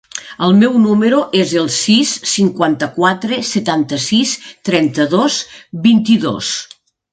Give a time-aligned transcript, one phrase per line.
[0.45, 4.35] El meu número es el sis, cinquanta-quatre, setanta-sis,
[4.73, 5.39] trenta-dos,
[5.87, 6.53] vint-i-dos.